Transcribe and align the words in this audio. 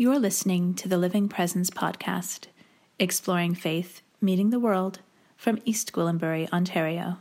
You're 0.00 0.20
listening 0.20 0.74
to 0.74 0.86
the 0.86 0.96
Living 0.96 1.28
Presence 1.28 1.70
podcast, 1.70 2.46
exploring 3.00 3.56
faith, 3.56 4.00
meeting 4.20 4.50
the 4.50 4.60
world 4.60 5.00
from 5.36 5.58
East 5.64 5.92
Gwillimbury, 5.92 6.48
Ontario. 6.52 7.18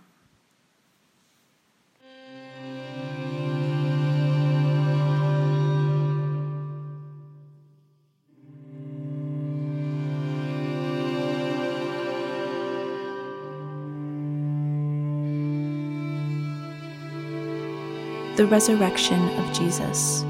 The 18.35 18.45
Resurrection 18.45 19.19
of 19.39 19.51
Jesus. 19.51 20.21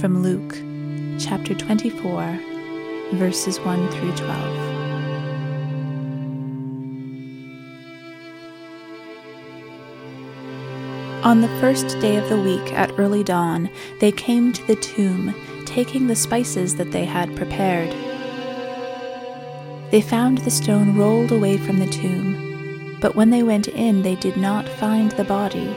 From 0.00 0.22
Luke 0.22 0.67
chapter 1.18 1.52
24, 1.52 2.38
verses 3.14 3.58
1 3.60 3.88
through 3.90 4.14
12. 4.14 4.68
On 11.24 11.40
the 11.40 11.48
first 11.60 11.98
day 12.00 12.16
of 12.16 12.28
the 12.28 12.40
week 12.40 12.72
at 12.72 12.96
early 12.98 13.24
dawn, 13.24 13.68
they 14.00 14.12
came 14.12 14.52
to 14.52 14.66
the 14.68 14.76
tomb, 14.76 15.34
taking 15.66 16.06
the 16.06 16.14
spices 16.14 16.76
that 16.76 16.92
they 16.92 17.04
had 17.04 17.34
prepared. 17.34 17.90
They 19.90 20.00
found 20.00 20.38
the 20.38 20.50
stone 20.52 20.96
rolled 20.96 21.32
away 21.32 21.56
from 21.56 21.80
the 21.80 21.86
tomb, 21.86 22.96
but 23.00 23.16
when 23.16 23.30
they 23.30 23.42
went 23.42 23.66
in, 23.66 24.02
they 24.02 24.14
did 24.14 24.36
not 24.36 24.68
find 24.68 25.10
the 25.12 25.24
body. 25.24 25.74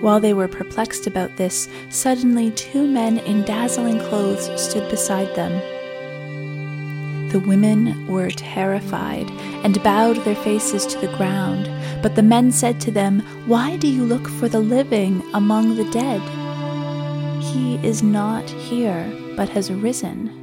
While 0.00 0.20
they 0.20 0.32
were 0.32 0.48
perplexed 0.48 1.06
about 1.06 1.36
this, 1.36 1.68
suddenly 1.90 2.50
two 2.52 2.86
men 2.86 3.18
in 3.18 3.44
dazzling 3.44 3.98
clothes 3.98 4.48
stood 4.60 4.90
beside 4.90 5.34
them. 5.34 5.52
The 7.28 7.40
women 7.40 8.06
were 8.06 8.30
terrified 8.30 9.30
and 9.62 9.82
bowed 9.82 10.16
their 10.24 10.34
faces 10.34 10.86
to 10.86 10.98
the 10.98 11.14
ground, 11.16 11.70
but 12.02 12.16
the 12.16 12.22
men 12.22 12.50
said 12.50 12.80
to 12.80 12.90
them, 12.90 13.20
Why 13.46 13.76
do 13.76 13.88
you 13.88 14.02
look 14.04 14.26
for 14.26 14.48
the 14.48 14.60
living 14.60 15.22
among 15.34 15.76
the 15.76 15.88
dead? 15.90 16.22
He 17.42 17.76
is 17.86 18.02
not 18.02 18.48
here, 18.48 19.12
but 19.36 19.50
has 19.50 19.70
risen. 19.70 20.39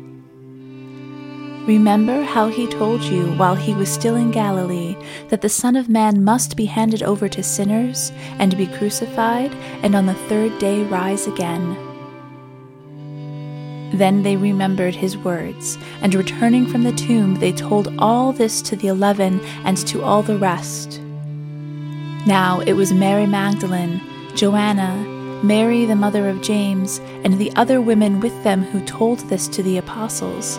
Remember 1.68 2.22
how 2.22 2.48
he 2.48 2.66
told 2.66 3.04
you 3.04 3.26
while 3.34 3.54
he 3.54 3.74
was 3.74 3.92
still 3.92 4.16
in 4.16 4.32
Galilee 4.32 4.96
that 5.28 5.42
the 5.42 5.50
Son 5.50 5.76
of 5.76 5.90
Man 5.90 6.24
must 6.24 6.56
be 6.56 6.66
handed 6.66 7.04
over 7.04 7.28
to 7.28 7.44
sinners 7.44 8.14
and 8.40 8.56
be 8.56 8.68
crucified, 8.68 9.54
and 9.84 9.94
on 9.94 10.06
the 10.06 10.14
third 10.14 10.58
day 10.60 10.84
rise 10.84 11.28
again. 11.28 11.76
Then 13.92 14.24
they 14.24 14.38
remembered 14.38 14.96
his 14.96 15.18
words, 15.18 15.78
and 16.02 16.16
returning 16.16 16.68
from 16.68 16.84
the 16.84 16.94
tomb, 16.94 17.36
they 17.36 17.52
told 17.52 17.94
all 18.00 18.32
this 18.32 18.62
to 18.62 18.78
the 18.78 18.88
eleven 18.88 19.42
and 19.66 19.78
to 19.88 20.02
all 20.04 20.24
the 20.24 20.38
rest. 20.38 21.02
Now 22.26 22.62
it 22.66 22.74
was 22.74 22.94
Mary 22.94 23.28
Magdalene, 23.28 24.00
Joanna, 24.36 24.96
Mary 25.44 25.84
the 25.84 25.98
mother 25.98 26.30
of 26.30 26.42
James, 26.42 27.00
and 27.26 27.38
the 27.38 27.52
other 27.58 27.82
women 27.82 28.22
with 28.22 28.42
them 28.46 28.64
who 28.64 28.86
told 28.86 29.20
this 29.28 29.50
to 29.50 29.62
the 29.62 29.78
apostles. 29.78 30.58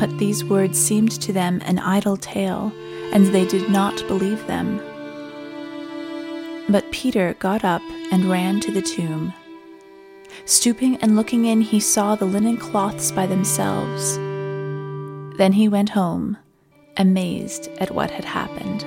But 0.00 0.16
these 0.16 0.42
words 0.42 0.78
seemed 0.78 1.12
to 1.20 1.32
them 1.32 1.60
an 1.66 1.78
idle 1.78 2.16
tale, 2.16 2.72
and 3.12 3.26
they 3.26 3.44
did 3.44 3.68
not 3.70 4.02
believe 4.08 4.44
them. 4.46 4.80
But 6.70 6.90
Peter 6.90 7.34
got 7.38 7.64
up 7.64 7.82
and 8.10 8.24
ran 8.24 8.60
to 8.60 8.72
the 8.72 8.80
tomb. 8.80 9.34
Stooping 10.46 10.96
and 10.96 11.16
looking 11.16 11.44
in, 11.44 11.60
he 11.60 11.80
saw 11.80 12.14
the 12.14 12.24
linen 12.24 12.56
cloths 12.56 13.12
by 13.12 13.26
themselves. 13.26 14.16
Then 15.36 15.52
he 15.52 15.68
went 15.68 15.90
home, 15.90 16.38
amazed 16.96 17.68
at 17.78 17.90
what 17.90 18.10
had 18.10 18.24
happened. 18.24 18.86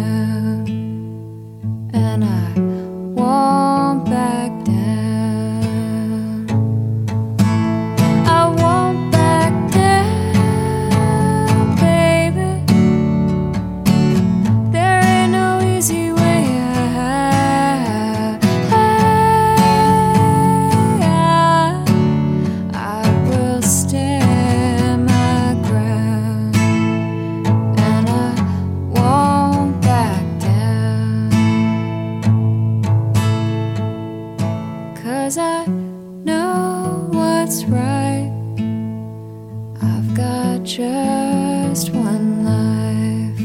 I've 39.83 40.13
got 40.13 40.63
just 40.63 41.89
one 41.89 42.45
life 42.45 43.39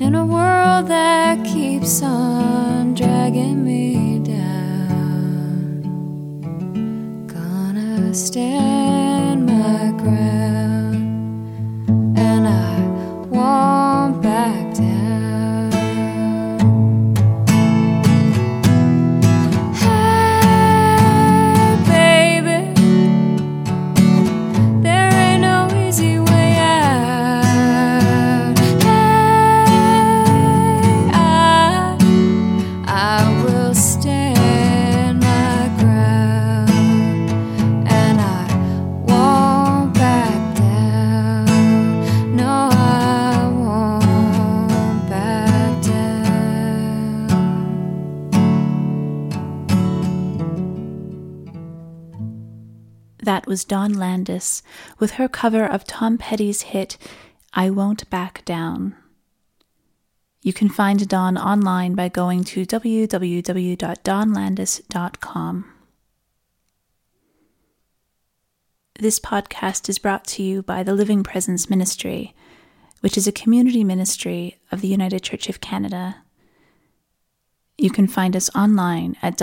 in 0.00 0.14
a 0.16 0.26
world 0.26 0.88
that 0.88 1.44
keeps 1.44 2.02
on 2.02 2.94
dragging 2.94 3.64
me 3.64 4.18
down. 4.18 5.82
Gonna 7.28 8.12
stand. 8.12 8.81
Was 53.46 53.64
Dawn 53.64 53.94
Landes 53.94 54.62
with 54.98 55.12
her 55.12 55.28
cover 55.28 55.64
of 55.64 55.84
Tom 55.84 56.18
Petty's 56.18 56.62
hit, 56.62 56.98
I 57.52 57.70
Won't 57.70 58.10
Back 58.10 58.44
Down. 58.44 58.96
You 60.42 60.52
can 60.52 60.68
find 60.68 61.08
Dawn 61.08 61.38
online 61.38 61.94
by 61.94 62.08
going 62.08 62.42
to 62.44 62.66
www.dawnlandes.com. 62.66 65.64
This 68.98 69.20
podcast 69.20 69.88
is 69.88 69.98
brought 69.98 70.26
to 70.26 70.42
you 70.42 70.62
by 70.62 70.82
the 70.82 70.94
Living 70.94 71.22
Presence 71.22 71.70
Ministry, 71.70 72.34
which 73.00 73.16
is 73.16 73.28
a 73.28 73.32
community 73.32 73.84
ministry 73.84 74.58
of 74.72 74.80
the 74.80 74.88
United 74.88 75.22
Church 75.22 75.48
of 75.48 75.60
Canada. 75.60 76.16
You 77.78 77.90
can 77.90 78.08
find 78.08 78.34
us 78.34 78.50
online 78.54 79.16
at 79.22 79.38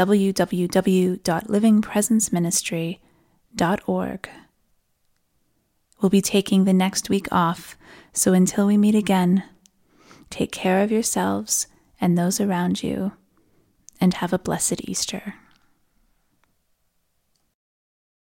We'll 6.01 6.09
be 6.09 6.21
taking 6.21 6.63
the 6.63 6.73
next 6.73 7.09
week 7.09 7.27
off, 7.31 7.77
so 8.13 8.33
until 8.33 8.67
we 8.67 8.77
meet 8.77 8.95
again, 8.95 9.43
take 10.29 10.51
care 10.51 10.81
of 10.81 10.91
yourselves 10.91 11.67
and 11.99 12.17
those 12.17 12.39
around 12.39 12.81
you, 12.83 13.11
and 13.99 14.13
have 14.15 14.31
a 14.31 14.39
blessed 14.39 14.87
Easter. 14.87 15.35